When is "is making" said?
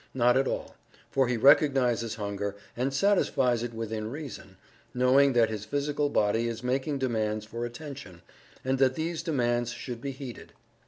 6.47-6.97